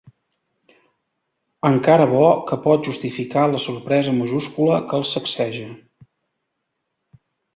[1.69, 5.69] Encara bo que pot justificar la sorpresa majúscula que el sacseja.